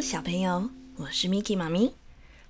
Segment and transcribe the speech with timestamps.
[0.00, 1.92] 小朋友，我是 Miki 妈咪。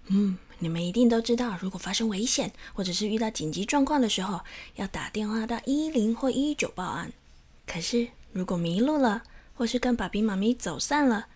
[0.09, 4.41] 嗯，你们一定都知道，如果发生危险或者是遇到紧急状况的时候，
[4.77, 7.13] 要打电话到一零或一九报案。
[7.67, 9.23] 可是，如果迷路了，
[9.55, 11.27] 或是跟爸比妈咪走散了，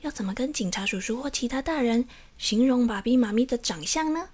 [0.00, 2.06] 要怎么跟警察叔叔或其他大人
[2.38, 4.30] 形容爸比妈咪的长相呢？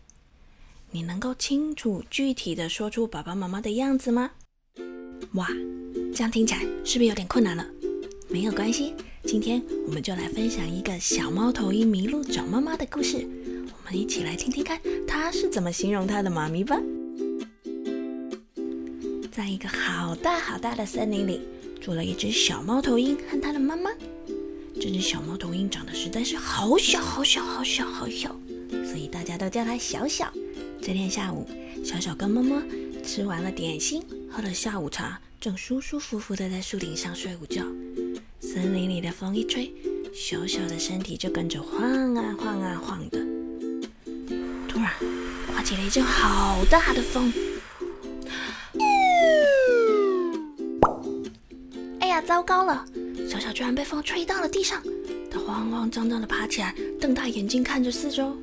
[0.92, 4.30] 你能够清楚具体的说出爸爸妈妈的样子吗？
[5.32, 5.48] 哇，
[6.14, 7.66] 这样听起来是不是有点困难了？
[8.28, 8.94] 没有关系，
[9.30, 13.28] 今天我们就来分享一个小猫头鹰迷路找妈妈的故事。
[13.66, 16.80] 我们一起来听听看，它是怎么形容它的妈咪吧。
[19.30, 21.42] 在一个好大好大的森林里，
[21.78, 23.90] 住了一只小猫头鹰和它的妈妈。
[24.76, 28.34] 这只小猫头鹰长得实在是好小好小好小好小，
[28.86, 30.32] 所以大家都叫它小小。
[30.80, 31.46] 这天下午，
[31.84, 32.62] 小小跟妈妈
[33.04, 37.62] 吃完了点心，喝了下午茶，正舒舒服服的在树顶上睡午觉。
[38.50, 39.70] 森林里的风一吹，
[40.10, 43.18] 小小的身体就跟着晃啊晃啊晃的。
[44.66, 44.90] 突然，
[45.46, 47.30] 刮起了一阵好大的风。
[52.00, 52.86] 哎呀，糟糕了！
[53.28, 54.82] 小小居然被风吹到了地上，
[55.30, 58.34] 他慌慌张张的爬起来，瞪大眼睛看着四周。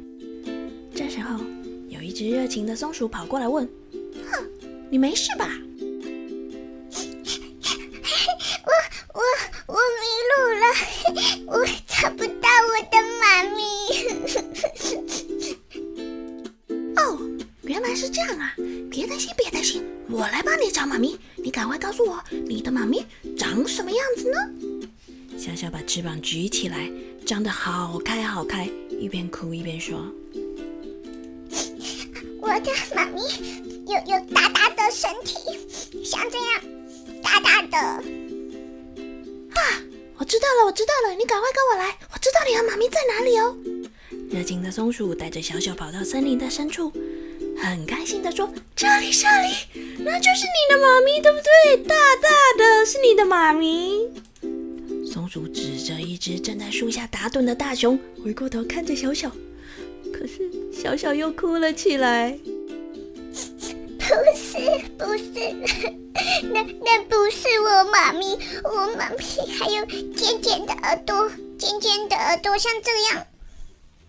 [0.94, 1.44] 这时候，
[1.90, 3.68] 有一只热情的松鼠跑过来问
[4.32, 4.46] ：“哼，
[4.92, 5.50] 你没事吧？”
[10.56, 10.66] 了，
[11.48, 13.64] 我找不到我的妈咪。
[16.98, 17.20] 哦，
[17.64, 18.56] 原来是这样啊！
[18.90, 21.18] 别担心，别担心，我来帮你找妈咪。
[21.36, 23.06] 你赶快告诉我，你的妈咪
[23.38, 24.38] 长什么样子呢？
[25.38, 26.90] 小小把翅膀举起来，
[27.26, 30.00] 张得好开好开，一边哭一边说。
[32.42, 33.22] 我的妈咪
[33.88, 35.36] 有有大大的身体，
[36.04, 36.62] 像这样
[37.22, 38.04] 大大的。
[40.26, 43.56] 我知道了，我知道了，你赶快跟我来，我知道你和妈咪在哪里哦。
[44.32, 46.92] 热情的松鼠带着小小跑到森林的深处，
[47.62, 51.78] 很开心的说：“这里，这里，那就是你的妈咪，对不对？
[51.84, 52.28] 大大
[52.58, 54.10] 的是你的妈咪。”
[55.06, 59.30] 松鼠指着一只正在树下打盹的大熊，回过头看着小小。
[60.12, 62.36] 可是小小又哭了起来。
[64.08, 64.58] 不是，
[64.98, 65.94] 不是，
[66.54, 69.24] 那那不是我妈咪，我妈咪
[69.60, 73.26] 还有尖尖的耳朵，尖尖的耳朵像这样。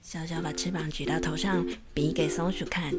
[0.02, 2.92] 小小把翅膀举到头上，比给松鼠看。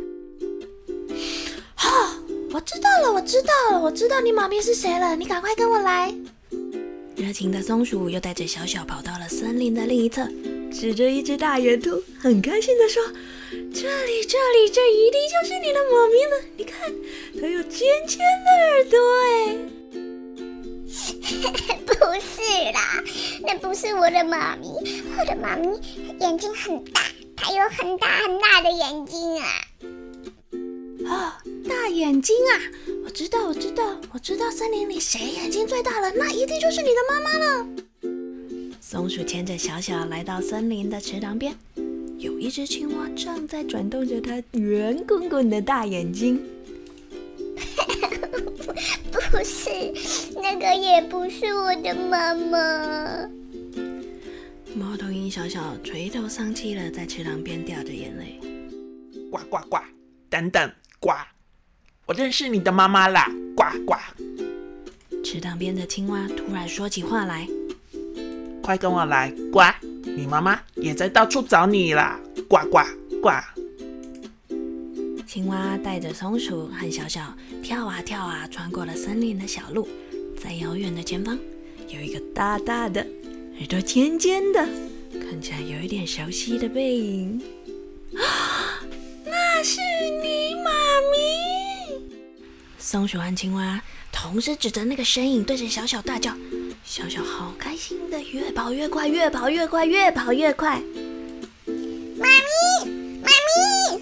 [1.75, 2.15] 哈，
[2.51, 5.15] 我知道了，我知道了，我知道你妈咪是谁了。
[5.15, 6.13] 你赶快跟我来。
[7.15, 10.27] 热情的松鼠又带着小小跑到了森林的另一侧。
[10.69, 13.01] 指着一只大圆兔，很开心的说
[13.49, 13.57] ：“这
[14.05, 16.41] 里，这里，这一定就是你的妈咪了！
[16.57, 16.93] 你看，
[17.39, 19.57] 它有尖尖的耳朵，哎，
[21.85, 22.41] 不是
[22.73, 23.01] 啦，
[23.43, 24.67] 那不是我的妈咪，
[25.17, 25.69] 我的妈咪
[26.19, 27.01] 眼睛很大，
[27.37, 29.47] 它有很大很大的眼睛啊！
[31.05, 31.31] 哦，
[31.69, 32.59] 大眼睛啊！
[33.05, 36.11] 我知道，我知道，我知道，森林里谁眼睛最大了？
[36.11, 37.67] 那一定就是你的妈妈了。”
[38.81, 41.57] 松鼠牵着小小来到森林的池塘边，
[42.17, 46.41] 有一只青蛙正在转动着它圆滚滚的大眼睛。
[49.31, 49.69] 不是，
[50.41, 53.29] 那个也不是我的妈妈。
[54.73, 58.39] 猫头鹰小小垂头丧气的在池塘边掉着眼泪。
[59.29, 59.77] 呱呱呱！
[60.29, 61.11] 等等，呱！
[62.05, 63.29] 我认识你的妈妈啦！
[63.55, 63.95] 呱呱！
[65.23, 67.47] 池塘边的青蛙突然说起话来。
[68.63, 69.61] 快跟我来，呱！
[70.17, 72.19] 你妈妈也在到处找你啦，
[72.49, 72.79] 呱呱
[73.21, 73.29] 呱！
[75.27, 77.21] 青蛙带着松鼠和小小
[77.61, 79.87] 跳啊跳啊，穿过了森林的小路，
[80.35, 81.37] 在遥远的前方
[81.87, 83.05] 有一个大大的、
[83.59, 84.67] 耳朵尖尖的、
[85.21, 87.39] 看起来有一点熟悉的背影。
[88.15, 88.81] 啊，
[89.23, 89.79] 那是
[90.23, 90.56] 你！
[92.87, 93.81] 松鼠和青蛙
[94.13, 96.33] 同时指着那个身影，对着小小大叫。
[96.85, 100.81] 小小好开心的，越跑越快，越跑越快，越跑越快。
[102.17, 102.89] 妈咪，
[103.21, 103.99] 妈咪，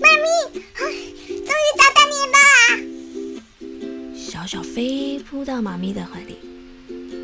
[0.00, 0.26] 妈咪，
[0.74, 4.18] 终于找到你了！
[4.18, 6.38] 小小飞扑到妈咪的怀里，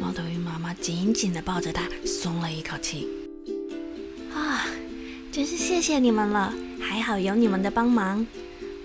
[0.00, 3.08] 猫头鹰妈妈紧紧的抱着它，松了一口气。
[4.32, 4.64] 啊，
[5.32, 8.24] 真是谢谢你们了，还好有你们的帮忙。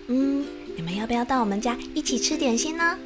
[0.07, 0.43] 嗯，
[0.77, 2.99] 你们要不要到我们家一起吃点心呢？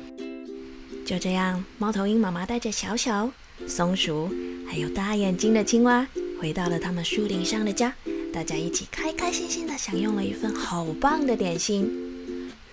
[1.05, 3.31] 就这样，猫头鹰妈妈带着小小
[3.65, 4.29] 松鼠，
[4.67, 6.05] 还有大眼睛的青蛙，
[6.37, 7.95] 回到了他们树顶上的家。
[8.33, 11.89] 大家一起开开心心的享用了一份好棒的点心。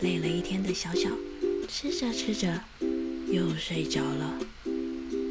[0.00, 1.08] 累了一天的小小，
[1.68, 2.60] 吃着吃着
[3.28, 4.34] 又睡着了。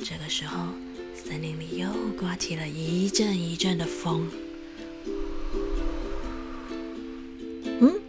[0.01, 0.67] 这个时候，
[1.13, 4.29] 森林里又刮起了一阵一阵的风。
[7.81, 7.99] 嗯，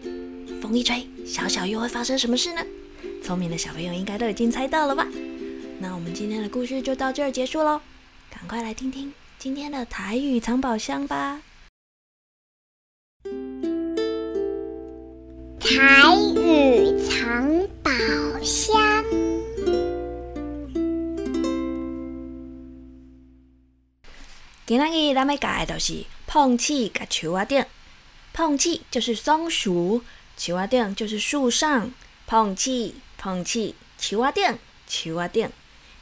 [0.63, 2.65] 风一吹，小小又会发生什么事呢？
[3.23, 5.07] 聪明的小朋友应该都已经猜到了吧？
[5.79, 7.83] 那我们今天的故事就到这儿结束喽，
[8.31, 11.43] 赶快来听听今天的台语藏宝箱吧！
[15.61, 17.91] 台语藏宝
[18.43, 19.05] 箱。
[24.65, 27.65] 今仔日咱要教的就是碰气甲树仔顶。
[28.33, 30.03] 碰气就是松鼠，
[30.39, 31.91] 树蛙顶就是树上。
[32.27, 35.51] 碰气，碰气，树蛙顶，树蛙顶。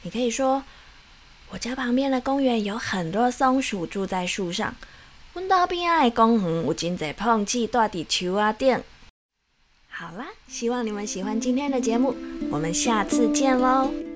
[0.01, 0.63] 你可以说，
[1.49, 4.75] 我家旁边的公园有很多松鼠住在树上。
[5.31, 8.83] 阮家边仔的公园有真侪碰气住伫树仔顶。
[9.87, 12.13] 好啦，希望你们喜欢今天的节目，
[12.51, 14.06] 我们下次见喽。